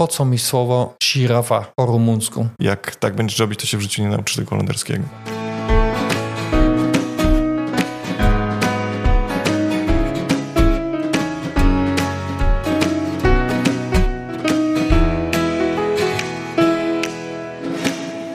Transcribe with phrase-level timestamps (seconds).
[0.00, 2.48] po co mi słowo żirafa po rumuńsku?
[2.58, 5.04] Jak tak będziesz robić, to się w życiu nie nauczysz tego holenderskiego.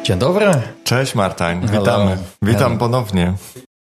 [0.04, 0.52] Dzień dobry.
[0.84, 2.18] Cześć Martań, witamy.
[2.42, 2.78] Witam Hello.
[2.80, 3.34] ponownie.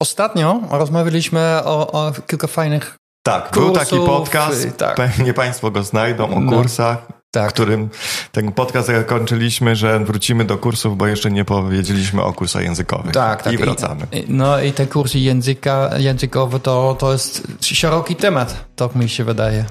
[0.01, 4.95] Ostatnio rozmawialiśmy o, o kilka fajnych Tak, był taki Kursów, podcast, tak.
[4.95, 6.51] pewnie Państwo go znajdą, o No.
[6.51, 6.97] kursach,
[7.32, 7.89] tak, którym
[8.31, 13.12] ten podcast zakończyliśmy, że wrócimy do kursów, bo jeszcze nie powiedzieliśmy o kursach językowych.
[13.13, 13.53] Tak, tak.
[13.53, 14.08] I wracamy.
[14.12, 19.23] I, no i te kursy języka, językowe to, to jest szeroki temat, tak mi się
[19.23, 19.66] wydaje.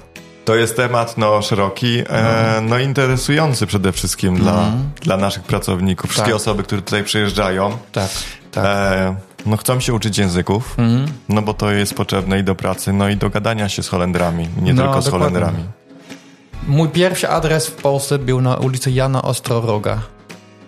[0.45, 6.11] To jest temat no, szeroki, e, no interesujący przede wszystkim dla, dla naszych pracowników.
[6.11, 6.37] Wszystkie Tak.
[6.41, 8.09] osoby, które tutaj przyjeżdżają, Tak,
[8.51, 8.65] tak.
[8.67, 11.07] e, no chcą się uczyć języków, Mhm.
[11.29, 14.49] no bo to jest potrzebne i do pracy, no i do gadania się z Holendrami,
[14.63, 15.29] nie No, tylko z dokładnie.
[15.29, 15.65] Holendrami.
[16.67, 20.03] Mój pierwszy adres w Polsce był na ulicy Jana Ostroroga.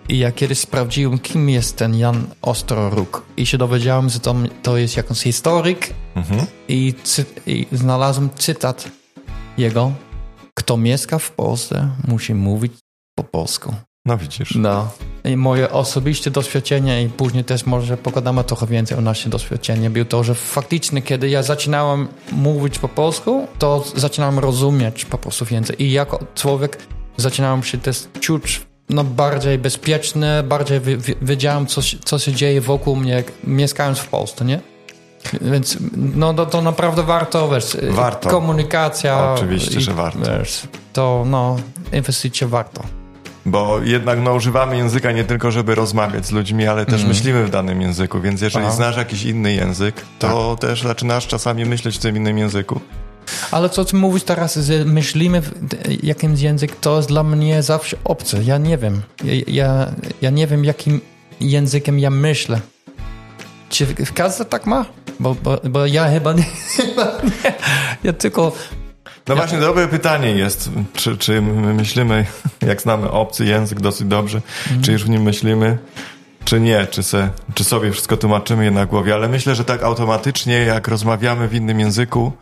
[0.09, 3.23] I ja kiedyś sprawdziłem, kim jest ten Jan Ostroróg.
[3.37, 5.95] I się dowiedziałem, że to, to jest jakiś historyk.
[6.15, 6.47] Mhm.
[6.69, 8.89] I, cy, I znalazłem cytat
[9.59, 9.93] jego.
[10.55, 12.73] Kto mieszka w Polsce, musi mówić
[13.15, 13.75] po polsku.
[14.07, 14.55] No widzisz.
[14.55, 14.91] No.
[15.25, 20.05] I moje osobiste doświadczenie i później też może pogadamy trochę więcej o naszym doświadczeniu, było
[20.05, 25.83] to, że faktycznie kiedy ja zaczynałem mówić po polsku, to zaczynałem rozumieć po prostu więcej
[25.83, 26.79] i jako człowiek
[27.17, 32.33] zaczynałem się też czuć no, bardziej bezpieczny, bardziej wi- wi- wiedziałem, co, się- co się
[32.33, 34.61] dzieje wokół mnie, jak mieszkając w Polsce, nie?
[35.41, 38.31] Więc no, to, to naprawdę warto, wiesz, Warto.
[38.31, 39.33] komunikacja.
[39.33, 40.39] Oczywiście, że warto.
[40.39, 41.57] Wiesz, to no,
[41.93, 42.83] inwestycja warto.
[43.47, 47.51] Bo jednak no, używamy języka nie tylko, żeby rozmawiać z ludźmi, ale też myślimy w
[47.51, 48.75] danym języku, więc jeżeli Aha.
[48.75, 52.81] znasz jakiś inny język, to też zaczynasz czasami myśleć w tym innym języku.
[53.51, 55.53] Ale co ty mówisz teraz, że myślimy w
[56.03, 58.43] jakimś język, to jest dla mnie zawsze obce.
[58.43, 59.03] Ja nie wiem.
[59.25, 61.01] Ja, ja, ja nie wiem, jakim
[61.41, 62.61] językiem ja myślę.
[63.69, 64.85] Czy każdy tak ma?
[65.21, 66.43] Bo, bo, bo ja chyba nie,
[66.77, 67.55] chyba nie.
[68.05, 68.53] Ja tylko...
[69.29, 72.27] No właśnie, dobre pytanie jest, czy, czy my myślimy,
[72.69, 74.43] jak znamy obcy język dosyć dobrze,
[74.83, 75.79] czy już w nim myślimy,
[76.45, 79.83] czy nie, czy, se, czy sobie wszystko tłumaczymy je na głowie, ale myślę, że tak
[79.83, 82.33] automatycznie, jak rozmawiamy w innym języku,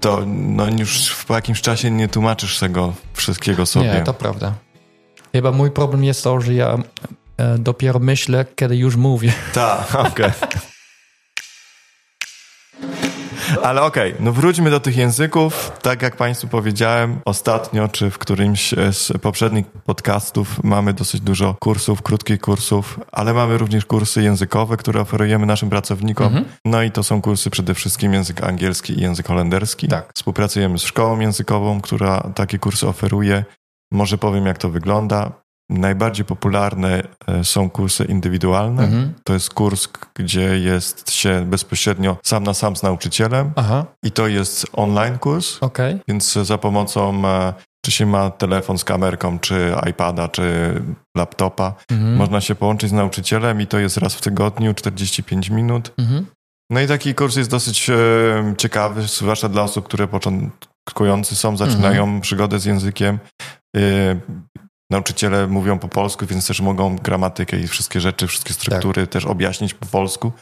[0.00, 3.92] to no, już po jakimś czasie nie tłumaczysz tego wszystkiego sobie.
[3.92, 4.54] Nie, to prawda.
[5.32, 6.78] Chyba mój problem jest to, że ja
[7.36, 9.32] e, dopiero myślę, kiedy już mówię.
[9.54, 10.30] Tak, okej.
[13.62, 15.72] Ale okej, no wróćmy do tych języków.
[15.82, 22.02] Tak jak Państwu powiedziałem ostatnio, czy w którymś z poprzednich podcastów mamy dosyć dużo kursów,
[22.02, 26.44] krótkich kursów, ale mamy również kursy językowe, które oferujemy naszym pracownikom.
[26.64, 29.88] No i to są kursy przede wszystkim język angielski i język holenderski.
[29.88, 30.12] Tak.
[30.14, 33.44] Współpracujemy z szkołą językową, która takie kursy oferuje.
[33.92, 35.32] Może powiem, jak to wygląda.
[35.70, 38.84] Najbardziej popularne e, są kursy indywidualne.
[38.84, 39.14] Mhm.
[39.24, 44.26] To jest kurs, gdzie jest się bezpośrednio sam na sam z nauczycielem Aha, i to
[44.28, 45.98] jest online kurs, okej.
[46.08, 47.52] więc za pomocą, e,
[47.84, 50.72] czy się ma telefon z kamerką, czy iPada, czy
[51.16, 52.16] laptopa, Mhm.
[52.16, 55.92] można się połączyć z nauczycielem i to jest raz w tygodniu, 45 minut.
[55.98, 56.26] Mhm.
[56.70, 57.94] No i taki kurs jest dosyć e,
[58.58, 62.20] ciekawy, zwłaszcza dla osób, które początkujący są, zaczynają Mhm.
[62.20, 63.18] przygodę z językiem.
[63.76, 63.80] E,
[64.90, 69.74] nauczyciele mówią po polsku, więc też mogą gramatykę i wszystkie rzeczy, wszystkie struktury też objaśnić
[69.74, 70.32] po polsku,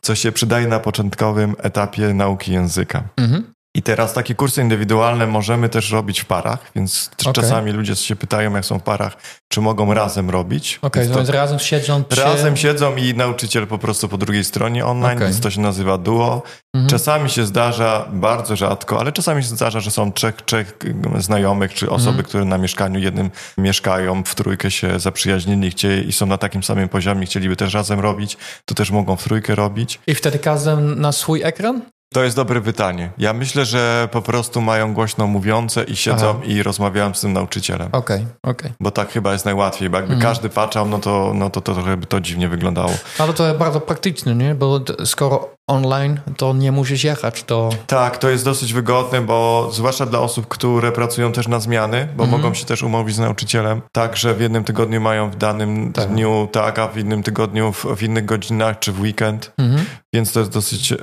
[0.00, 3.08] co się przydaje na początkowym etapie nauki języka.
[3.16, 3.52] Mhm.
[3.74, 7.32] I teraz takie kursy indywidualne możemy też robić w parach, więc Okej.
[7.32, 9.16] czasami ludzie się pytają, jak są w parach,
[9.48, 10.78] czy mogą razem robić.
[10.82, 12.20] Okej, Więc to więc razem siedzą trzy...
[12.20, 15.28] Razem siedzą i nauczyciel po prostu po drugiej stronie online, Okej.
[15.28, 16.42] więc to się nazywa duo.
[16.74, 16.90] Mhm.
[16.90, 20.76] Czasami się zdarza, bardzo rzadko, ale czasami się zdarza, że są trzech, trzech
[21.18, 22.24] znajomych, czy osoby, Mhm.
[22.24, 26.88] które na mieszkaniu jednym mieszkają, w trójkę się zaprzyjaźnili chcieli, i są na takim samym
[26.88, 30.00] poziomie, chcieliby też razem robić, to też mogą w trójkę robić.
[30.06, 31.82] I wtedy każdy na swój ekran?
[32.14, 33.10] To jest dobre pytanie.
[33.18, 36.40] Ja myślę, że po prostu mają głośno mówiące i siedzą Aha.
[36.44, 37.88] i rozmawiają z tym nauczycielem.
[37.92, 38.72] Okej, okej.
[38.80, 40.32] Bo tak chyba jest najłatwiej, bo jakby Mhm.
[40.32, 42.90] każdy patrzał, no to, no to, to trochę by to dziwnie wyglądało.
[43.18, 44.54] Ale to jest bardzo praktyczne, nie?
[44.54, 47.70] Bo skoro online, to nie musisz jechać, to...
[47.86, 52.24] Tak, to jest dosyć wygodne, bo zwłaszcza dla osób, które pracują też na zmiany, bo
[52.24, 52.42] Mhm.
[52.42, 56.08] mogą się też umówić z nauczycielem, tak, że w jednym tygodniu mają w danym Tak.
[56.08, 59.84] dniu tak, a w innym tygodniu w, w innych godzinach czy w weekend, Mhm.
[60.14, 60.96] więc to jest dosyć e,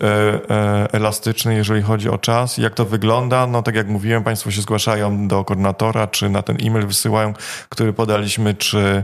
[0.50, 2.58] e, elastyczne, jeżeli chodzi o czas.
[2.58, 3.48] Jak to wygląda?
[3.48, 7.34] No tak jak mówiłem, Państwo się zgłaszają do koordynatora, czy na ten e-mail wysyłają,
[7.70, 9.04] który podaliśmy, czy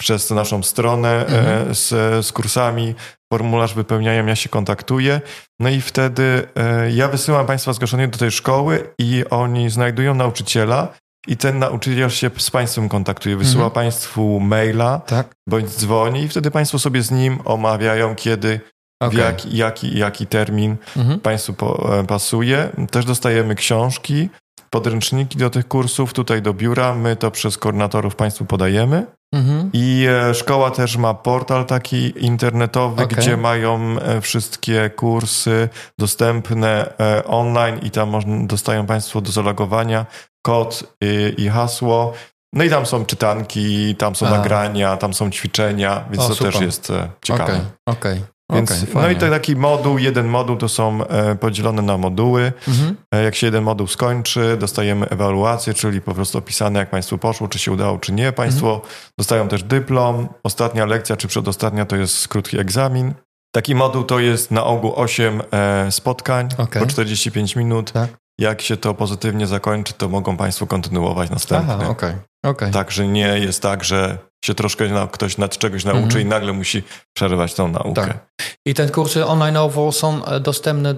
[0.00, 1.70] przez naszą stronę Mhm.
[1.70, 1.88] e, z,
[2.26, 2.94] z kursami,
[3.36, 5.20] formularz wypełniają, ja się kontaktuję,
[5.60, 10.88] no i wtedy e, ja wysyłam Państwa zgłoszenie do tej szkoły i oni znajdują nauczyciela
[11.26, 13.70] i ten nauczyciel się z Państwem kontaktuje, wysyła Mhm.
[13.74, 15.26] Państwu maila, Tak?
[15.48, 18.60] bądź dzwoni i wtedy Państwo sobie z nim omawiają, kiedy,
[19.02, 19.18] Okej.
[19.20, 21.20] jaki, jaki, jaki termin Mhm.
[21.20, 21.52] Państwu
[21.92, 22.68] e, pasuje.
[22.90, 24.28] Też dostajemy książki,
[24.70, 26.94] podręczniki do tych kursów tutaj do biura.
[26.94, 29.06] My to przez koordynatorów Państwu podajemy.
[29.34, 29.70] Mhm.
[29.72, 33.18] I e, szkoła też ma portal taki internetowy, Okej.
[33.18, 35.68] gdzie mają e, wszystkie kursy
[35.98, 38.12] dostępne e, online i tam
[38.46, 40.06] dostają Państwo do zalogowania
[40.42, 42.12] kod i, i hasło.
[42.54, 44.30] No i tam są czytanki, tam są A.
[44.30, 46.52] nagrania, tam są ćwiczenia, więc O, to super.
[46.52, 47.52] też jest ciekawe.
[47.52, 48.31] Okej, okej.
[48.52, 52.52] Więc, okej, no i to taki moduł, jeden moduł to są e, podzielone na moduły.
[52.68, 52.96] Mhm.
[53.14, 57.48] E, Jak się jeden moduł skończy, dostajemy ewaluację, czyli po prostu opisane, jak Państwu poszło,
[57.48, 58.32] czy się udało, czy nie.
[58.32, 58.92] Państwo Mhm.
[59.18, 60.28] dostają też dyplom.
[60.42, 63.14] Ostatnia lekcja, czy przedostatnia, to jest krótki egzamin.
[63.54, 66.82] Taki moduł to jest na ogół 8 e, spotkań Okej.
[66.82, 67.92] po 45 minut.
[67.92, 68.10] Tak.
[68.38, 71.74] Jak się to pozytywnie zakończy, to mogą Państwo kontynuować następne.
[71.80, 72.14] Aha, okej,
[72.44, 72.72] okej.
[72.72, 76.20] Także nie jest tak, że się troszkę na, ktoś nad czegoś nauczy Mhm.
[76.22, 76.82] i nagle musi
[77.16, 78.06] przerwać tą naukę.
[78.06, 78.26] Tak.
[78.66, 79.56] I te kursy online
[79.92, 80.94] są e, dostępne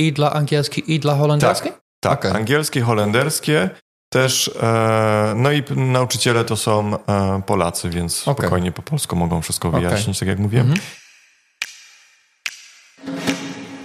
[0.00, 1.70] i dla angielski, i dla holenderski?
[2.00, 2.30] Tak, Okej.
[2.30, 3.70] angielskie, holenderskie
[4.12, 8.34] też, e, no i nauczyciele to są e, Polacy, więc Okej.
[8.46, 10.66] spokojnie po polsku mogą wszystko wyjaśnić, tak jak mówiłem.
[10.66, 10.86] Mhm.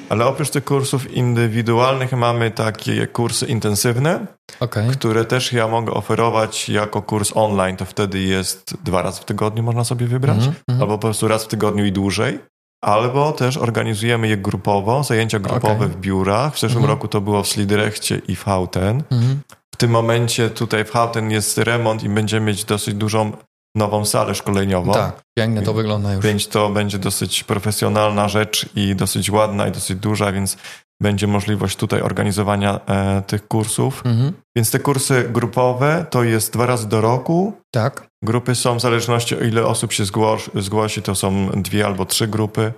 [0.09, 4.25] Ale oprócz tych kursów indywidualnych mamy takie kursy intensywne,
[4.59, 4.89] Okej.
[4.89, 9.63] które też ja mogę oferować jako kurs online, to wtedy jest dwa razy w tygodniu
[9.63, 10.81] można sobie wybrać, Mhm, mhm.
[10.81, 12.39] albo po prostu raz w tygodniu i dłużej.
[12.83, 15.87] Albo też organizujemy je grupowo, zajęcia grupowe Okej.
[15.87, 16.53] w biurach.
[16.55, 16.89] W zeszłym Mhm.
[16.97, 19.03] roku to było w Slidrechcie i w Houten.
[19.11, 19.39] Mhm.
[19.73, 23.31] W tym momencie tutaj w Houten jest remont i będziemy mieć dosyć dużą
[23.75, 24.93] nową salę szkoleniową.
[24.93, 26.25] Tak, pięknie to wygląda już.
[26.25, 30.57] Więc to będzie dosyć profesjonalna rzecz i dosyć ładna i dosyć duża, więc
[31.01, 34.01] będzie możliwość tutaj organizowania e, tych kursów.
[34.05, 34.33] Mhm.
[34.55, 37.53] Więc te kursy grupowe to jest dwa razy do roku.
[37.71, 42.05] Tak, Grupy są w zależności o ile osób się zgłosi, zgłosi to są dwie albo
[42.05, 42.73] trzy grupy.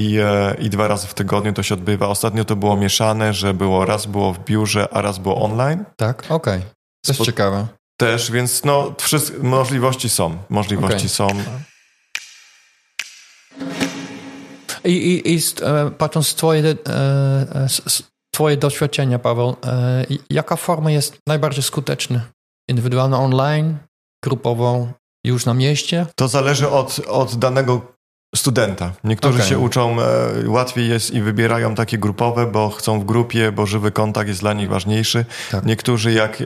[0.00, 2.08] I, e, I dwa razy w tygodniu to się odbywa.
[2.08, 5.84] Ostatnio to było mieszane, że było raz było w biurze, a raz było online.
[5.96, 6.62] tak, okej.
[7.08, 7.66] Jest Spo- ciekawe.
[7.96, 10.38] Też, więc no, wszystkie możliwości są.
[10.48, 11.08] Możliwości Okej.
[11.08, 11.28] są.
[14.84, 16.74] I, i, i z, e, patrząc z twoje, e,
[17.54, 18.02] e, z, z
[18.34, 22.20] twoje doświadczenia, Paweł, e, jaka forma jest najbardziej skuteczna?
[22.68, 23.78] Indywidualna online,
[24.24, 24.92] grupową
[25.24, 26.06] już na mieście?
[26.16, 27.91] To zależy od, od danego
[28.36, 28.92] studenta.
[29.04, 29.48] Niektórzy Okej.
[29.50, 30.04] się uczą, e,
[30.48, 34.52] łatwiej jest i wybierają takie grupowe, bo chcą w grupie, bo żywy kontakt jest dla
[34.52, 35.24] nich ważniejszy.
[35.50, 35.64] Tak.
[35.66, 36.44] Niektórzy jak, e,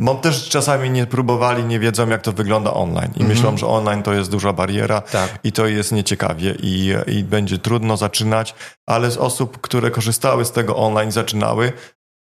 [0.00, 3.28] bo też czasami nie próbowali, nie wiedzą jak to wygląda online i Mhm.
[3.28, 5.38] myślą, że online to jest duża bariera Tak.
[5.44, 8.54] i to jest nieciekawie i, i będzie trudno zaczynać,
[8.86, 11.72] ale z osób, które korzystały z tego online, zaczynały,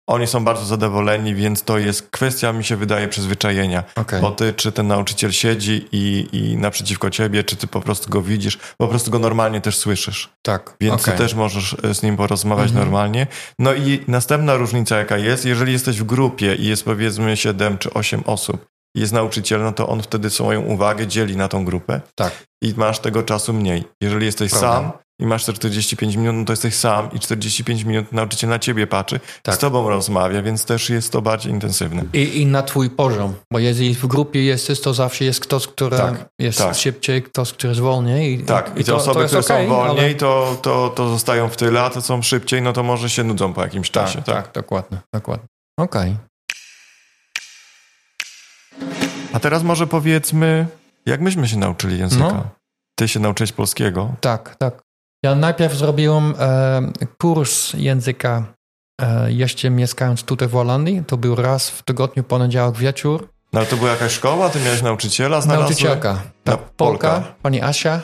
[0.08, 3.84] oni są bardzo zadowoleni, więc to jest kwestia, mi się wydaje, przyzwyczajenia.
[3.96, 4.22] Okej.
[4.22, 8.22] Bo ty, czy ten nauczyciel siedzi i, i naprzeciwko ciebie, czy ty po prostu go
[8.22, 10.30] widzisz, po prostu go normalnie też słyszysz.
[10.42, 10.76] Tak.
[10.82, 11.14] Więc okej.
[11.14, 12.86] ty też możesz e, z nim porozmawiać Mhm.
[12.86, 13.28] normalnie.
[13.60, 17.94] No i następna różnica jaka jest, jeżeli jesteś w grupie i jest powiedzmy 7 czy
[17.94, 18.66] 8 osób
[18.96, 22.44] jest nauczyciel, no to on wtedy swoją uwagę dzieli na tą grupę Tak.
[22.64, 23.84] i masz tego czasu mniej.
[24.04, 24.68] Jeżeli jesteś Prawda.
[24.74, 28.60] sam i masz te 45 minut, no to jesteś sam i 45 minut nauczyciel na
[28.60, 29.56] ciebie patrzy, Tak.
[29.56, 32.04] z tobą rozmawia, więc też jest to bardziej intensywne.
[32.14, 35.98] I, I na twój poziom, bo jeżeli w grupie jesteś, to zawsze jest ktoś, który
[35.98, 36.76] Tak, jest tak.
[36.76, 38.34] szybciej, ktoś, który jest wolniej.
[38.40, 41.10] I, Tak, i, te to, osoby, to które okej, są wolniej, ale- to, to, to
[41.10, 44.04] zostają w tyle, a te są szybciej, no to może się nudzą po jakimś Tak,
[44.06, 44.22] czasie.
[44.22, 45.46] tak, dokładnie, dokładnie.
[45.80, 46.16] Okej.
[49.34, 50.68] A teraz może powiedzmy,
[51.06, 52.24] jak myśmy się nauczyli języka.
[52.24, 52.50] No.
[52.96, 54.16] Ty się nauczyłeś polskiego.
[54.22, 54.82] Tak, tak.
[55.24, 56.82] Ja najpierw zrobiłem e,
[57.22, 58.44] kurs języka
[59.02, 61.04] e, jeszcze mieszkając tutaj w Holandii.
[61.08, 63.28] To był raz w tygodniu, poniedziałek wieczór.
[63.54, 65.70] No ale to była jakaś szkoła, ty miałeś nauczyciela znalazłeś?
[65.70, 67.24] Nauczycielka, Na tak, Polka, Polka.
[67.42, 68.02] pani Asia.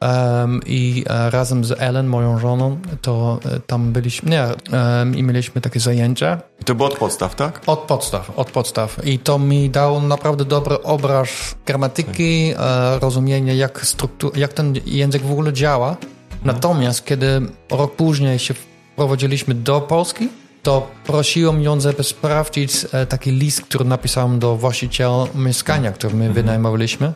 [0.00, 4.42] em, I e, razem z Ellen, moją żoną, to e, tam byliśmy, nie,
[4.78, 6.38] em, i mieliśmy takie zajęcia.
[6.60, 7.60] I to było od podstaw, tak?
[7.66, 9.06] Od podstaw, od podstaw.
[9.06, 11.28] I to mi dało naprawdę dobry obraz
[11.66, 15.96] gramatyki, e, rozumienia, jak, struktu- jak ten język w ogóle działa.
[16.44, 20.28] Natomiast kiedy rok później się wprowadziliśmy do Polski,
[20.62, 26.32] to prosiłem ją, żeby sprawdzić e, taki list, który napisałem do właściciela mieszkania, które my
[26.32, 27.12] wynajmowaliśmy.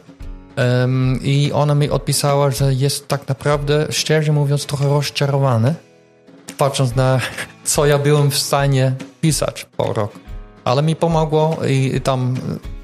[0.57, 5.75] Em, I ona mi odpisała, że jest tak naprawdę, szczerze mówiąc, trochę rozczarowany,
[6.59, 7.21] patrząc na
[7.65, 10.13] co ja byłem w stanie pisać po rok.
[10.65, 12.35] Ale mi pomogło i, i tam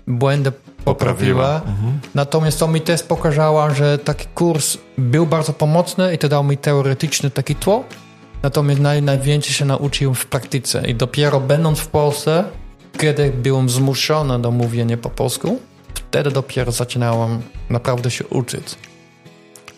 [0.07, 0.53] błędy
[0.85, 1.55] poprawiła.
[1.55, 2.01] Mhm.
[2.15, 6.57] Natomiast to mi też pokazało, że taki kurs był bardzo pomocny i to dał mi
[6.57, 7.85] teoretyczny taki tło.
[8.43, 12.45] Natomiast naj, najwięcej się nauczyłem w praktyce i dopiero będąc w Polsce
[12.99, 15.59] kiedy byłem zmuszony do mówienia po polsku,
[15.95, 18.75] wtedy dopiero zaczynałem naprawdę się uczyć.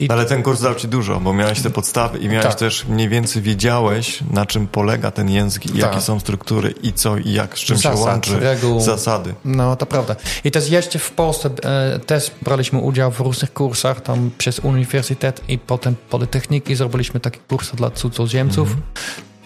[0.00, 0.10] I...
[0.10, 2.54] Ale ten kurs dał ci dużo, bo miałeś te podstawy i miałeś tak.
[2.54, 5.78] też mniej więcej wiedziałeś, na czym polega ten język i tak.
[5.78, 8.40] jakie są struktury i co i jak, z czym Zasad, się łączy.
[8.40, 8.80] Reguł.
[8.80, 9.34] Zasady.
[9.44, 10.16] No, to prawda.
[10.44, 15.42] I też jeszcze w Polsce e, też braliśmy udział w różnych kursach, tam przez uniwersytet
[15.48, 18.86] i potem Politechniki zrobiliśmy takie kursy dla cudzoziemców mhm.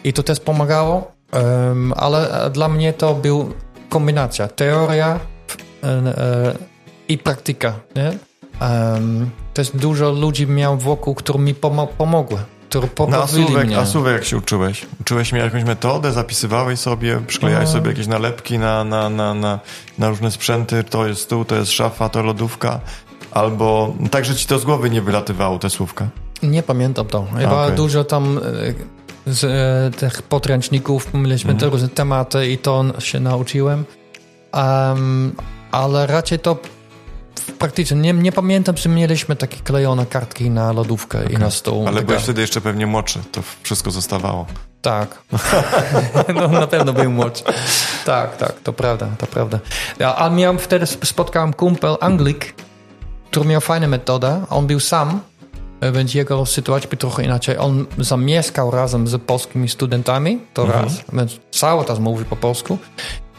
[0.05, 3.53] i to też pomagało, um, ale dla mnie to był
[3.89, 5.21] kombinacja teoria
[5.83, 6.55] e, e,
[7.09, 7.73] i praktyka.
[7.97, 8.30] Nie?
[8.61, 12.39] Um, też dużo ludzi miałem wokół, które mi pomo pomogły.
[12.69, 13.79] Które no, a Słówek, mnie.
[13.79, 14.87] a Słówek jak się uczyłeś?
[15.01, 17.73] Uczyłeś mnie jakąś metodę, zapisywałeś sobie, przyklejałeś no.
[17.73, 19.61] sobie jakieś nalepki na, na, na, na,
[19.99, 22.81] na różne sprzęty, to jest stół, to jest szafa, to lodówka,
[23.31, 26.09] albo tak, że ci to z głowy nie wylatywało, te słówka?
[26.43, 27.27] Nie pamiętam to.
[27.39, 27.77] Chyba okay.
[27.77, 31.61] dużo tam e, z e, tych podręczników mieliśmy mm.
[31.61, 33.85] te różne tematy i to się nauczyłem.
[34.53, 35.33] Um,
[35.71, 36.59] ale raczej to
[37.59, 41.33] praktycznie nie, nie pamiętam, czy mieliśmy takie klejone kartki na lodówkę okay.
[41.33, 41.89] i na stół.
[41.89, 44.47] Ale byłeś wtedy jeszcze pewnie młodszy, to wszystko zostawało.
[44.83, 45.23] Tak.
[46.35, 47.45] no na pewno był młodszy.
[48.05, 49.59] Tak, tak, to prawda, to prawda.
[49.99, 52.55] Ja, a miałem wtedy, spotkałem kumpel Anglik,
[53.31, 54.45] który miał fajną metodę.
[54.51, 55.21] On był sam,
[55.93, 57.59] więc jego sytuacja była trochę inaczej.
[57.59, 60.85] On zamieszkał razem z polskimi studentami, to mhm.
[60.85, 62.79] raz, więc cały czas mówi po polsku.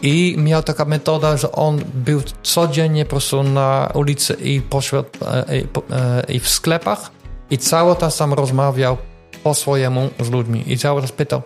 [0.01, 5.57] I miał taka metoda, że on był codziennie po prostu na ulicy i, pośród, e,
[5.57, 7.11] i, e, i w sklepach
[7.49, 8.97] i cały czas sam rozmawiał
[9.43, 11.41] po swojemu z ludźmi i cały czas pytał,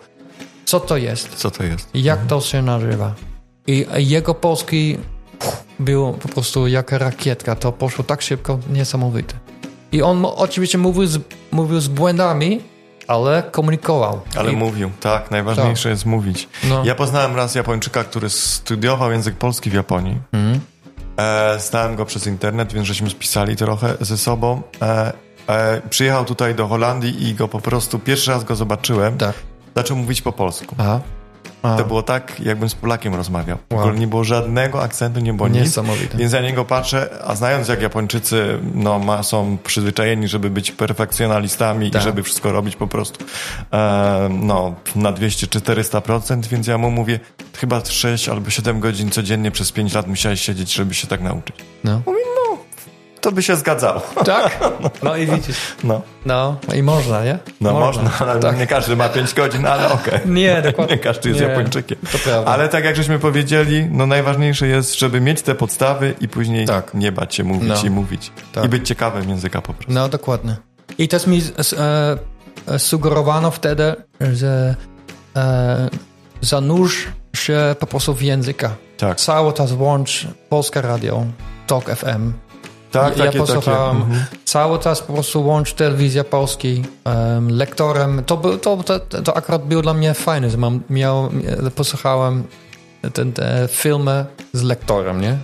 [0.64, 1.34] co to jest?
[1.34, 1.88] Co to jest?
[1.94, 2.28] Jak mhm.
[2.28, 3.14] to się nazywa?
[3.66, 4.98] I jego polski
[5.78, 7.54] był po prostu jak rakietka.
[7.54, 9.34] To poszło tak szybko, niesamowite.
[9.92, 11.18] I on oczywiście mówił z,
[11.52, 12.60] mówił z błędami,
[13.08, 14.20] ale komunikował.
[14.36, 14.56] Ale I...
[14.56, 15.30] mówił, tak.
[15.30, 15.90] Najważniejsze tak.
[15.90, 16.48] jest mówić.
[16.68, 16.84] No.
[16.84, 20.18] Ja poznałem raz Japończyka, który studiował język polski w Japonii.
[20.32, 20.60] Mhm.
[21.16, 24.62] E, znałem go przez internet, więc żeśmy spisali trochę ze sobą.
[24.82, 25.12] E,
[25.48, 29.18] e, przyjechał tutaj do Holandii i go po prostu pierwszy raz go zobaczyłem.
[29.18, 29.34] Tak.
[29.76, 30.74] Zaczął mówić po polsku.
[30.78, 31.00] Aha.
[31.66, 31.76] A.
[31.76, 33.58] To było tak, jakbym z Polakiem rozmawiał.
[33.70, 33.94] Wow.
[33.94, 35.78] Nie było żadnego akcentu, nie było nic.
[36.14, 41.90] Więc ja niego patrzę, a znając jak Japończycy no, ma, są przyzwyczajeni, żeby być perfekcjonalistami
[41.90, 42.02] tak.
[42.02, 43.24] i żeby wszystko robić po prostu
[43.72, 47.20] e, no, na 200 czy 400%, więc ja mu mówię,
[47.56, 51.56] chyba 6 albo 7 godzin codziennie przez 5 lat musiałeś siedzieć, żeby się tak nauczyć.
[51.84, 52.02] No.
[52.06, 52.18] Mówi,
[53.26, 54.00] to by się zgadzało.
[54.24, 54.58] Tak?
[55.02, 55.56] No i widzisz.
[55.84, 56.02] No.
[56.26, 57.38] No i można, nie?
[57.60, 58.58] No można, można ale tak.
[58.58, 60.14] nie każdy ma 5 godzin, ale okej.
[60.14, 60.32] Okay.
[60.32, 60.96] Nie, dokładnie.
[60.96, 61.98] Nie każdy jest nie, Japończykiem.
[62.12, 62.52] To prawda.
[62.52, 66.94] Ale tak jak żeśmy powiedzieli, no najważniejsze jest, żeby mieć te podstawy i później tak.
[66.94, 67.82] nie bać się mówić no.
[67.84, 68.32] i mówić.
[68.52, 68.64] Tak.
[68.64, 69.92] I być ciekawym języka po prostu.
[69.92, 70.56] No, dokładnie.
[70.98, 71.42] I też mi
[71.78, 72.18] e,
[72.74, 74.74] e, sugerowano wtedy, że
[75.36, 75.88] e,
[76.40, 77.06] zanurz
[77.36, 78.70] się po prostu w języka.
[78.98, 79.20] Tak.
[79.20, 81.24] Cały czas włącz Polska Radio,
[81.66, 82.32] Talk FM,
[83.00, 84.10] tak, ja, takie, posłuchałem takie.
[84.10, 84.26] Mhm.
[84.44, 88.24] cały czas po prostu łącz telewizja polskiej um, lektorem.
[88.24, 91.28] To, to, to, to akurat było dla mnie fajne, że mam, miał,
[91.74, 92.44] posłuchałem
[93.12, 95.38] te, te filmy z lektorem, nie?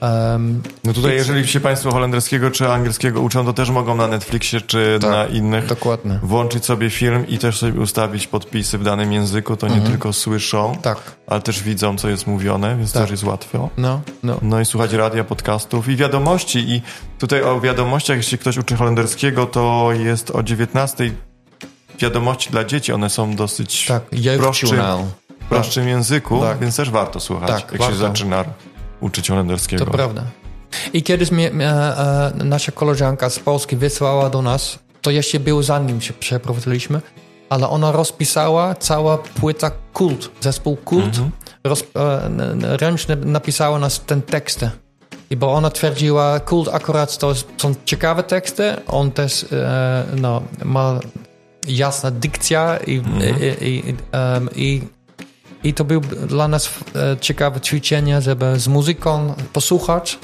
[0.00, 4.60] Um, no tutaj, jeżeli się Państwo holenderskiego czy angielskiego uczą, to też mogą na Netflixie
[4.60, 6.18] czy tak, na innych dokładnie.
[6.22, 9.56] włączyć sobie film i też sobie ustawić podpisy w danym języku.
[9.56, 9.84] To mhm.
[9.84, 10.98] nie tylko słyszą, tak.
[11.26, 13.02] ale też widzą, co jest mówione, więc tak.
[13.02, 13.70] też jest łatwo.
[13.76, 14.38] No, no.
[14.42, 16.58] no i słuchać radia, podcastów i wiadomości.
[16.58, 16.82] I
[17.18, 21.12] tutaj o wiadomościach, jeśli ktoś uczy holenderskiego, to jest o 19
[21.98, 22.92] wiadomości dla dzieci.
[22.92, 24.02] One są dosyć tak,
[24.38, 24.80] prostszym,
[25.48, 26.58] prostszym języku, tak.
[26.58, 27.94] więc też warto słuchać, tak, jak warto.
[27.94, 28.44] się zaczyna
[29.00, 29.84] uczyć holenderskiego.
[29.84, 30.24] To prawda.
[30.92, 35.62] I kiedyś mnie, e, e, nasza koleżanka z Polski wysłała do nas, to jeszcze było
[35.62, 37.00] zanim się przeprowadziliśmy,
[37.48, 41.30] ale ona rozpisała cała płyta Kult, zespół Kult, mhm.
[41.64, 44.70] roz, e, ręcznie napisała nas ten teksty.
[45.30, 51.00] I bo ona twierdziła, Kult akurat to są ciekawe teksty, on też e, no, ma
[51.68, 53.22] jasna dykcja i, mhm.
[53.60, 53.94] i, i,
[54.34, 54.82] um, i
[55.64, 60.18] i to był dla nas e, ciekawe ćwiczenie, żeby z muzyką posłuchać,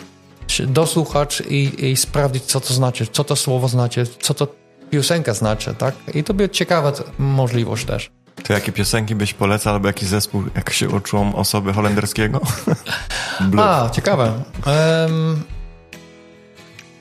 [0.67, 4.49] dosłuchać i, i sprawdzić, co to znaczy, co to słowo znaczy, co to
[4.91, 5.95] piosenka znaczy, tak?
[6.15, 8.11] I to była ciekawa możliwość też.
[8.43, 12.41] To jakie piosenki byś polecał, albo jaki zespół, jak się uczą osoby holenderskiego?
[13.59, 14.33] A, ciekawe.
[14.67, 15.43] Um,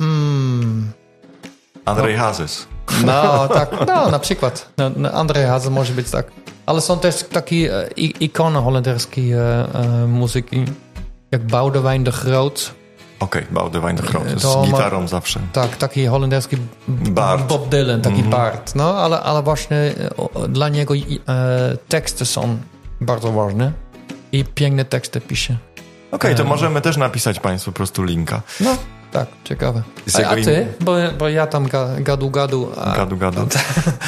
[0.01, 0.91] mm,
[1.85, 2.23] Andrzej no.
[2.23, 2.67] Hazes.
[3.05, 4.69] No, tak, no, na przykład.
[4.77, 6.31] No, no Andrzej Hazes może być tak.
[6.65, 10.65] Ale są też takie e, ikony holenderskiej e, e, muzyki,
[11.31, 12.71] jak Boudewijn de Groot.
[13.19, 15.39] Okej, okay, Boudewijn de Groot, to z gitarą ma, zawsze.
[15.53, 16.57] Tak, taki holenderski
[16.87, 17.47] Bart.
[17.47, 18.31] Bob Dylan, taki mm -hmm.
[18.31, 18.75] Bart.
[18.75, 19.93] No, ale, ale właśnie
[20.49, 20.93] dla niego
[21.89, 22.57] teksty są
[23.01, 23.71] bardzo ważne.
[24.31, 25.57] i piękne teksty pisze.
[26.11, 28.41] Okej, okay, to możemy też napisać Państwu po prostu linka.
[28.59, 28.77] No,
[29.15, 29.81] tak, ciekawe.
[30.13, 30.67] A, a ty?
[30.79, 31.67] Bo, bo ja tam
[31.99, 32.71] gadu gadu.
[32.77, 32.95] A...
[32.95, 33.47] Gadu gadu.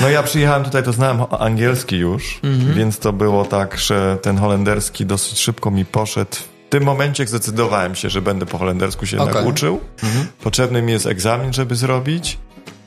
[0.01, 2.73] No ja przyjechałem tutaj, to znałem angielski już, mhm.
[2.73, 6.35] więc to było tak, że ten holenderski dosyć szybko mi poszedł.
[6.67, 9.27] W tym momencie zdecydowałem się, że będę po holendersku się okay.
[9.27, 9.79] jednak uczył.
[10.03, 10.27] Mhm.
[10.43, 12.37] Potrzebny mi jest egzamin, żeby zrobić.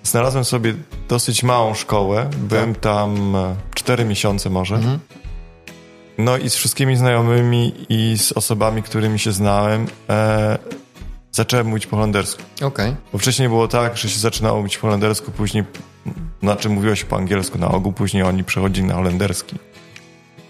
[0.03, 0.75] Znalazłem sobie
[1.09, 2.31] dosyć małą szkołę.
[2.37, 2.83] Byłem tak.
[2.83, 3.37] tam
[3.75, 4.75] 4 miesiące może.
[4.75, 4.99] Mhm.
[6.19, 10.59] No i z wszystkimi znajomymi i z osobami, którymi się znałem, e,
[11.33, 12.43] zacząłem mówić po holendersku.
[12.63, 12.97] Okay.
[13.13, 15.65] Bo wcześniej było tak, że się zaczynało mówić po holendersku, później,
[16.43, 19.57] znaczy mówiło się po angielsku na ogół, później oni przechodzili na holenderski.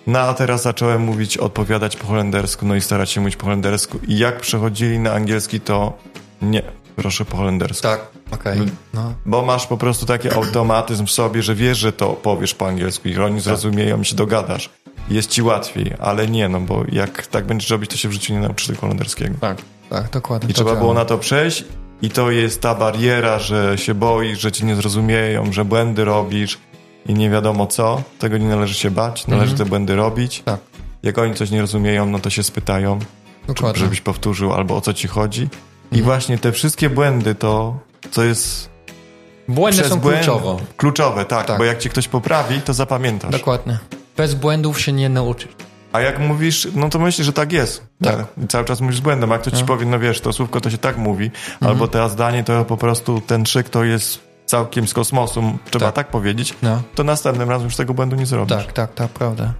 [0.06, 3.98] No a teraz zacząłem mówić, odpowiadać po holendersku, no i starać się mówić po holendersku.
[4.08, 5.98] I jak przechodzili na angielski, to
[6.42, 6.62] nie,
[6.96, 7.82] proszę po holendersku.
[7.82, 8.60] Tak, okej.
[8.60, 8.72] Okay.
[8.94, 9.14] No.
[9.26, 13.08] Bo masz po prostu taki automatyzm w sobie, że wiesz, że to powiesz po angielsku
[13.08, 13.44] i oni tak.
[13.44, 14.70] zrozumieją, się dogadasz
[15.10, 18.32] jest ci łatwiej, ale nie, no bo jak tak będziesz robić, to się w życiu
[18.32, 19.34] nie nauczysz tego holenderskiego.
[19.40, 19.58] Tak,
[19.90, 20.50] tak, dokładnie.
[20.50, 20.80] I trzeba działa.
[20.80, 21.64] było na to przejść
[22.02, 26.58] i to jest ta bariera, że się boisz, że cię nie zrozumieją, że błędy robisz
[27.06, 28.02] i nie wiadomo co.
[28.18, 29.58] Tego nie należy się bać, należy mhm.
[29.58, 30.42] te błędy robić.
[30.44, 30.60] Tak.
[31.02, 32.98] Jak oni coś nie rozumieją, no to się spytają,
[33.46, 33.80] Dokładnie.
[33.80, 35.42] żebyś powtórzył albo o co ci chodzi.
[35.42, 36.04] I mhm.
[36.04, 37.78] właśnie te wszystkie błędy to,
[38.10, 38.70] co jest
[39.48, 40.56] Błędy są błęd, kluczowe.
[40.76, 43.30] Kluczowe, tak, tak, bo jak cię ktoś poprawi, to zapamiętasz.
[43.30, 43.78] Dokładnie.
[44.16, 45.48] Bez błędów się nie nauczysz.
[45.92, 47.86] A jak mówisz, no to myślisz, że tak jest.
[48.02, 48.26] Tak.
[48.44, 49.32] I cały czas mówisz z błędem.
[49.32, 49.66] A jak ktoś ci no.
[49.66, 51.72] powie, no wiesz, to słówko to się tak mówi, mhm.
[51.72, 55.94] albo to zdanie to po prostu ten szyk to jest całkiem z kosmosu, trzeba tak,
[55.94, 56.82] tak powiedzieć, no.
[56.94, 58.56] to następnym razem już tego błędu nie zrobisz.
[58.56, 59.54] Tak, tak, tak, prawda.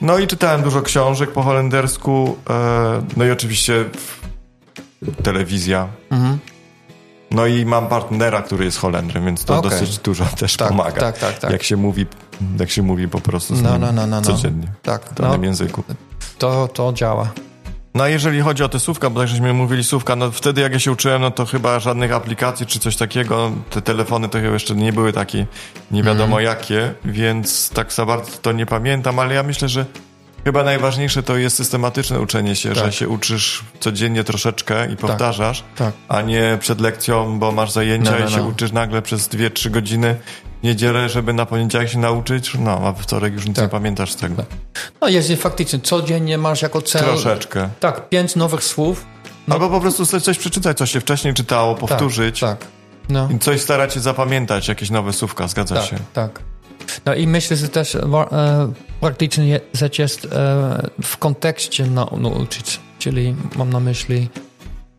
[0.00, 3.84] No i czytałem dużo książek po holendersku, e, no i oczywiście
[5.22, 5.88] telewizja.
[6.10, 6.38] Mhm.
[7.38, 9.70] No i mam partnera, który jest Holendrem, więc to okay.
[9.70, 11.00] dosyć dużo też tak, pomaga.
[11.00, 11.50] Tak, tak, tak.
[11.50, 12.06] Jak się mówi,
[12.58, 14.68] jak się mówi po prostu z no, no, no, no, codziennie.
[14.82, 15.04] Tak.
[15.04, 15.84] W danym no, języku.
[16.38, 17.30] To, to działa.
[17.94, 20.72] No a jeżeli chodzi o te słówka, bo tak żeśmy mówili słówka, no wtedy jak
[20.72, 24.52] ja się uczyłem, no to chyba żadnych aplikacji czy coś takiego, te telefony to chyba
[24.52, 25.46] jeszcze nie były takie
[25.90, 26.44] nie wiadomo mm.
[26.44, 29.86] jakie, więc tak za bardzo to nie pamiętam, ale ja myślę, że
[30.44, 32.84] Chyba najważniejsze to jest systematyczne uczenie się, tak.
[32.84, 34.98] że się uczysz codziennie troszeczkę i tak.
[34.98, 35.92] powtarzasz, tak.
[36.08, 38.46] a nie przed lekcją, bo masz zajęcia no, no, i się no.
[38.46, 40.16] uczysz nagle przez 2-3 godziny
[40.62, 43.64] niedzielę, żeby na poniedziałek się nauczyć, no a w wtorek już nic tak.
[43.64, 44.36] nie pamiętasz z tego.
[44.36, 44.46] Tak.
[45.00, 47.04] No jest faktycznie, codziennie masz jako cel...
[47.04, 47.68] Troszeczkę.
[47.80, 49.06] Tak, pięć nowych słów.
[49.48, 49.54] No.
[49.54, 52.40] Albo po prostu coś przeczytać, co się wcześniej czytało, tak, powtórzyć.
[52.40, 52.66] Tak,
[53.08, 53.28] no.
[53.34, 55.96] I coś starać się zapamiętać, jakieś nowe słówka, zgadza tak, się.
[56.12, 56.40] Tak,
[57.06, 58.02] no i myślę, że też e,
[59.00, 60.28] praktycznie rzecz jest e,
[61.02, 64.28] w kontekście nauczyć, czyli mam na myśli,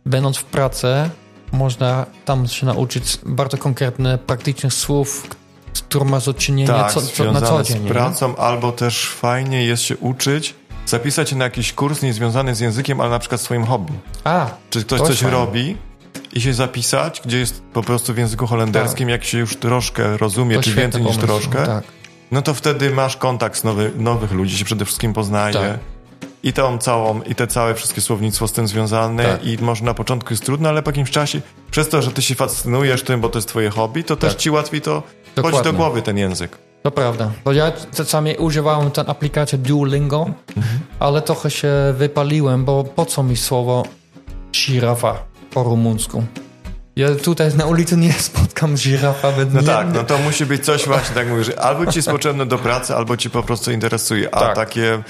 [0.06, 1.10] będąc w pracy,
[1.52, 5.28] można tam się nauczyć bardzo konkretnych, praktycznych słów,
[5.74, 7.86] z którymi masz do czynienia tak, co, co, na co dzień.
[7.86, 8.38] z pracą, nie?
[8.38, 13.10] albo też fajnie jest się uczyć, zapisać się na jakiś kurs niezwiązany z językiem, ale
[13.10, 13.94] na przykład swoim hobby.
[14.24, 15.38] A, Czy ktoś coś fajnie.
[15.38, 15.78] robi
[16.34, 19.12] i się zapisać, gdzie jest po prostu w języku holenderskim, tak.
[19.12, 21.84] jak się już troszkę rozumie, to czy więcej pomysł, niż troszkę, tak.
[22.32, 25.54] no to wtedy masz kontakt z nowy, nowych ludzi, się przede wszystkim poznaje.
[25.54, 25.80] Tak.
[26.44, 29.46] I tą całą, i te całe wszystkie słownictwo z tym związane tak.
[29.46, 32.36] i może na początku jest trudno, ale po jakimś czasie, przez to, że ty się
[32.36, 34.42] fascynujesz tym, bo to jest twoje hobby, to też tak.
[34.42, 35.04] ci łatwiej to
[35.36, 35.60] Dokładnie.
[35.60, 36.58] chodzi do głowy ten język.
[36.84, 40.80] To prawda, bo ja czasami używałem tę aplikację Duolingo, mhm.
[41.00, 43.84] ale trochę się wypaliłem, bo po co mi słowo
[44.54, 45.29] żirafa?
[45.52, 46.24] Po rumuńsku.
[46.96, 49.32] Ja tutaj na ulicy nie spotkam żirafa.
[49.54, 52.46] No nie, tak, no to musi być coś właśnie, tak mówisz, albo ci jest potrzebne
[52.46, 54.56] do pracy, albo ci po prostu interesuje, a tak.
[54.56, 55.04] takie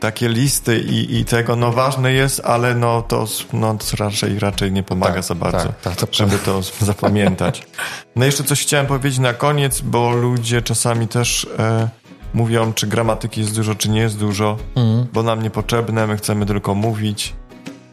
[0.00, 4.82] takie listy i, i tego, no ważne jest, ale no to no, raczej, raczej nie
[4.82, 7.66] pomaga tak, za bardzo, tak, tak, to żeby to zapamiętać.
[8.16, 11.88] No jeszcze coś chciałem powiedzieć na koniec, bo ludzie czasami też e,
[12.34, 15.06] mówią, czy gramatyki jest dużo, czy nie jest dużo, mm.
[15.12, 17.34] bo nam niepotrzebne, my chcemy tylko mówić.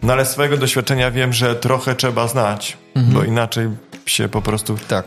[0.03, 3.15] No ale z swojego doświadczenia wiem, że trochę trzeba znać, mhm.
[3.15, 3.69] bo inaczej
[4.05, 4.77] się po prostu...
[4.87, 5.05] Tak.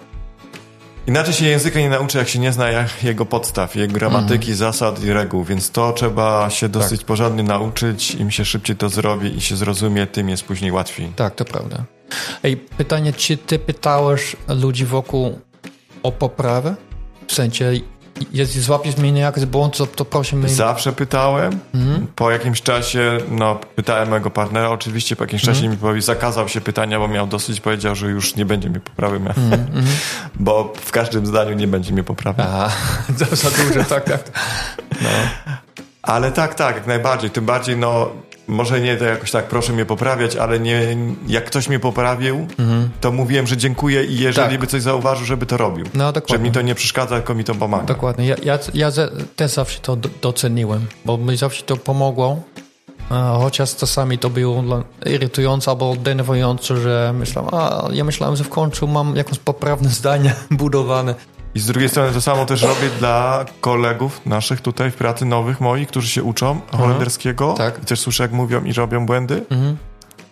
[1.07, 2.67] Inaczej się języka nie nauczy, jak się nie zna
[3.03, 4.57] jego podstaw, jego gramatyki, mhm.
[4.57, 7.07] zasad i reguł, więc to trzeba się dosyć tak.
[7.07, 11.13] porządnie nauczyć, im się szybciej to zrobi i się zrozumie, tym jest później łatwiej.
[11.17, 11.85] Tak, to prawda.
[12.43, 15.39] Ej, pytanie, czy ty pytałeś ludzi wokół
[16.03, 16.75] o poprawę?
[17.27, 17.73] W sensie,
[18.33, 20.49] jeśli złapiesz mnie jakiś błąd, to, mnie...
[20.49, 21.59] Zawsze pytałem.
[21.75, 22.07] Mhm.
[22.17, 25.73] Po jakimś czasie, no, pytałem mojego partnera, oczywiście po jakimś czasie mhm.
[25.73, 29.17] mi powie, zakazał się pytania, bo miał dosyć, powiedział, że już nie będzie mi poprawy,
[29.17, 29.67] mhm.
[30.35, 32.43] bo w każdym zdaniu nie będzie mi poprawy.
[32.43, 32.71] Aha,
[33.19, 34.31] to za dużo, tak, tak.
[35.03, 35.09] No.
[36.03, 37.31] Ale tak, tak, jak najbardziej.
[37.31, 38.11] Tym bardziej, no,
[38.49, 40.97] może nie to jakoś tak, proszę mnie poprawiać, ale nie,
[41.27, 42.84] jak ktoś mnie poprawił, mhm.
[43.05, 44.61] To mówiłem, że dziękuję i jeżeli tak.
[44.61, 45.87] by coś zauważył, żeby to robił.
[45.95, 46.37] No, dokładnie.
[46.37, 47.85] Że mi to nie przeszkadza, tylko mi to pomaga.
[47.85, 48.27] Dokładnie.
[48.27, 48.91] Ja, ja, ja
[49.37, 52.43] też zawsze to doceniłem, bo mi zawsze to pomogło
[53.41, 54.65] chociaż czasami to było
[55.07, 60.33] irytujące albo denerwujące, że myślałem, a ja myślałem, że w końcu mam jakieś poprawne zdania
[60.51, 61.15] budowane.
[61.55, 65.61] I z drugiej strony to samo też robię dla kolegów naszych tutaj w pracy, nowych
[65.61, 67.55] moich, którzy się uczą holenderskiego.
[67.59, 67.83] Tak.
[67.83, 69.45] I też słyszę, jak mówią i robią błędy.
[69.51, 69.77] Mhm.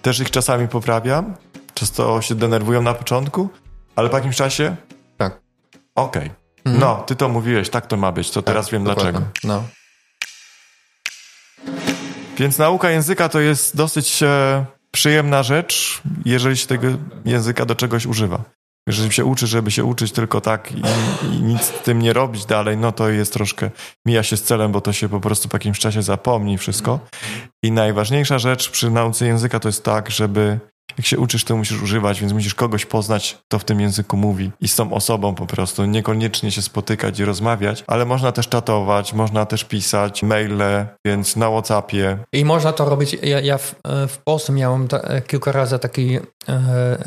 [0.03, 1.35] Też ich czasami poprawiam.
[1.75, 3.49] Często się denerwują na początku,
[3.97, 4.77] ale po jakimś czasie.
[5.17, 5.41] Tak.
[5.95, 6.31] Okej.
[6.65, 6.81] Mhm.
[6.81, 9.13] No, ty to mówiłeś, tak to ma być, to teraz wiem Dokładnie.
[9.13, 9.31] dlaczego.
[9.45, 9.65] No.
[12.37, 16.89] Więc nauka języka to jest dosyć e, przyjemna rzecz, jeżeli się tego
[17.25, 18.45] języka do czegoś używa.
[18.87, 20.83] Jeżeli się uczy, żeby się uczyć tylko tak i,
[21.27, 23.71] i nic z tym nie robić dalej, no to jest troszkę,
[24.07, 27.01] mija się z celem, bo to się po prostu po jakimś czasie zapomni wszystko.
[27.63, 30.59] I najważniejsza rzecz przy nauce języka to jest tak, żeby
[30.99, 34.51] jak się uczysz, to musisz używać, więc musisz kogoś poznać, kto w tym języku mówi
[34.61, 39.13] i z tą osobą po prostu niekoniecznie się spotykać i rozmawiać, ale można też czatować,
[39.13, 42.19] można też pisać maile, więc na Whatsappie.
[42.33, 43.17] I można to robić.
[43.23, 46.99] Ja, ja w, e, w Polsce miałem ta, e, kilka razy takie e,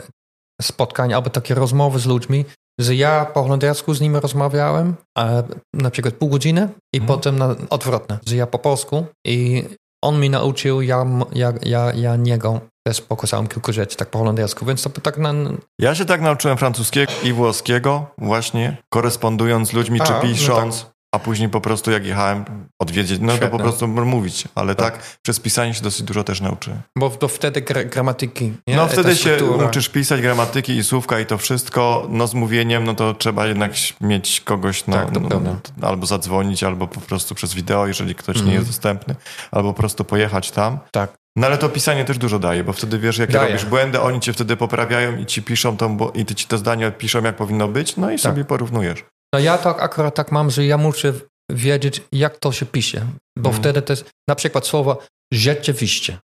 [0.62, 2.46] spotkania albo takie rozmowy z ludźmi,
[2.80, 5.44] że ja po holendersku z nimi rozmawiałem, e,
[5.74, 7.08] na przykład pół godziny i Mhm.
[7.08, 9.64] potem na, odwrotnie, że ja po polsku i
[10.04, 14.66] on mi nauczył, ja, ja, ja, ja niego też pokazałem kilka rzeczy tak po holendersku,
[14.66, 15.34] więc to tak na...
[15.80, 20.86] Ja się tak nauczyłem francuskiego i włoskiego, właśnie korespondując z ludźmi, A, czy no pisząc,
[21.16, 22.46] a później po prostu jak jechałem
[22.82, 23.50] odwiedzić, no to Świetne.
[23.58, 25.18] po prostu mówić, ale tak.
[25.26, 26.82] przez pisanie się dosyć dużo też nauczyłem.
[26.98, 28.76] Bo to wtedy gra, gramatyki, nie?
[28.76, 32.96] No wtedy się uczysz pisać gramatyki i słówka i to wszystko, no z mówieniem, no
[32.96, 35.52] to trzeba jednak mieć kogoś, no, Tak, to no, prawda.
[35.82, 38.50] albo zadzwonić, albo po prostu przez wideo, jeżeli ktoś Mhm.
[38.50, 39.16] nie jest dostępny,
[39.52, 40.80] albo po prostu pojechać tam.
[40.92, 41.14] Tak.
[41.38, 43.48] No ale to pisanie też dużo daje, bo wtedy wiesz, jakie Daje.
[43.48, 46.58] robisz błędy, oni cię wtedy poprawiają i ci piszą tą, bo- i ty ci to
[46.58, 49.04] zdanie odpiszą, jak powinno być, no i sobie porównujesz.
[49.36, 51.14] No ja tak akurat tak mam, że ja muszę
[51.52, 53.06] wiedzieć, jak to się pisze.
[53.38, 53.64] Bo Mhm.
[53.64, 54.98] wtedy to jest na przykład słowo
[55.34, 56.18] rzeczywiście.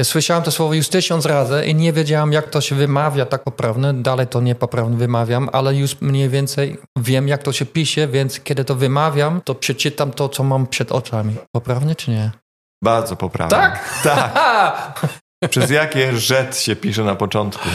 [0.00, 3.44] Ja słyszałem to słowo już tysiąc razy i nie wiedziałem, jak to się wymawia tak
[3.44, 3.92] poprawnie.
[3.94, 8.64] Dalej to niepoprawnie wymawiam, ale już mniej więcej wiem, jak to się pisze, więc kiedy
[8.64, 11.36] to wymawiam, to przeczytam to, co mam przed oczami.
[11.52, 12.30] Poprawnie czy nie?
[12.84, 13.56] Bardzo poprawnie.
[13.56, 14.00] Tak?
[14.02, 15.00] Tak.
[15.50, 17.68] Przez jakie rzet się pisze na początku?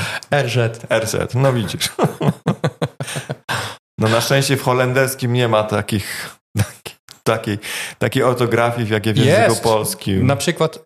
[0.43, 0.79] RZ.
[1.03, 1.89] RZ, no widzisz.
[4.01, 6.35] No na szczęście w holenderskim nie ma takich,
[7.23, 7.57] takiej,
[7.97, 9.63] takiej ortografii, jak w języku Jest.
[9.63, 10.27] polskim.
[10.27, 10.79] Na przykład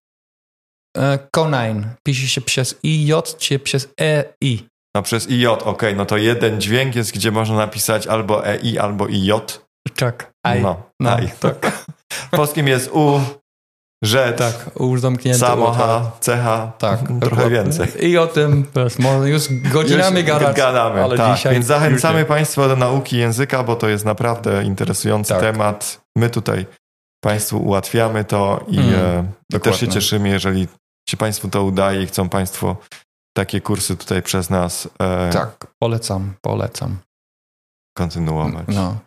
[0.97, 4.67] e, konijn pisze się przez IJ czy przez EI.
[4.95, 9.07] No przez IJ, okej, no to jeden dźwięk jest, gdzie można napisać albo EI, albo
[9.07, 9.31] IJ.
[9.95, 10.31] Tak.
[10.45, 10.61] Aj.
[10.61, 11.31] No, No, aj.
[11.39, 11.85] tak.
[12.09, 13.19] W polskim jest U,
[14.03, 15.39] Z, Tak, już zamknięty.
[15.39, 17.49] samocha, cecha, Tak, trochę dokładnie.
[17.49, 18.09] więcej.
[18.09, 18.93] I o tym też
[19.25, 20.57] już godzinami Już gadać.
[20.57, 21.35] Gadamy, ale tak.
[21.35, 22.25] dzisiaj Więc zachęcamy nie.
[22.25, 25.39] Państwa do nauki języka, bo to jest naprawdę interesujący Tak.
[25.41, 26.01] temat.
[26.17, 26.65] My tutaj
[27.23, 30.67] Państwu ułatwiamy to i Mm, e, też się cieszymy, jeżeli
[31.09, 32.75] się Państwu to udaje i chcą Państwo
[33.37, 36.97] takie kursy tutaj przez nas e, Tak, polecam, polecam.
[37.97, 38.65] kontynuować.
[38.67, 38.97] No.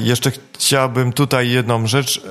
[0.00, 2.22] Jeszcze chciałbym tutaj jedną rzecz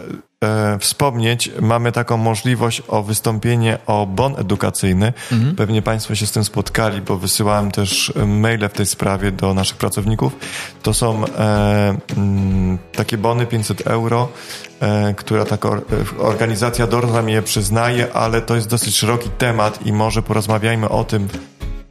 [0.43, 1.51] e, wspomnieć.
[1.61, 5.13] Mamy taką możliwość o wystąpienie o bon edukacyjny.
[5.31, 5.55] Mhm.
[5.55, 9.53] Pewnie Państwo się z tym spotkali, bo wysyłałem też e, maile w tej sprawie do
[9.53, 10.35] naszych pracowników.
[10.83, 14.29] To są e, mm, takie bony 500 euro,
[14.79, 19.29] e, która taka or, e, organizacja Dorna mi je przyznaje, ale to jest dosyć szeroki
[19.37, 21.27] temat i może porozmawiajmy o tym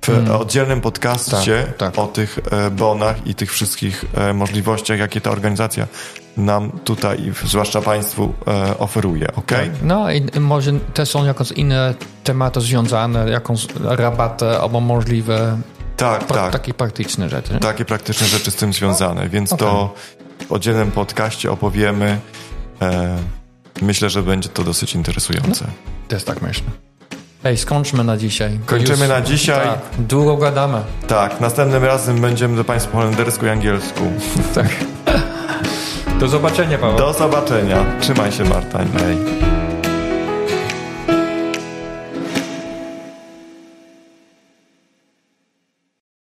[0.02, 0.30] w Mm.
[0.30, 1.98] oddzielnym podcaście Tak, tak.
[1.98, 5.86] o tych e, bonach i tych wszystkich e, możliwościach, jakie ta organizacja
[6.36, 9.26] nam tutaj, zwłaszcza Państwu, e, oferuje.
[9.36, 9.52] ok?
[9.82, 15.58] No i może też są jakieś inne tematy związane, jakąś rabaty albo możliwe
[15.96, 16.52] Tak, pra- tak.
[16.52, 17.58] takie praktyczne rzeczy.
[17.58, 19.94] takie praktyczne rzeczy z tym związane, więc to
[20.48, 22.20] w oddzielnym podcaście opowiemy.
[23.82, 25.64] Myślę, że będzie to dosyć interesujące.
[26.08, 26.64] Też tak myślę.
[27.44, 28.58] Ej, skończmy na dzisiaj.
[28.66, 29.66] Kończymy na dzisiaj.
[29.66, 30.78] Tak, długo gadamy.
[31.08, 34.00] Tak, następnym razem będziemy do Państwa po holendersku i angielsku.
[34.54, 34.66] Tak.
[36.20, 36.98] Do zobaczenia, Paweł.
[36.98, 37.84] Do zobaczenia.
[38.00, 38.78] Trzymaj się, Marta.
[38.78, 39.49] Hej.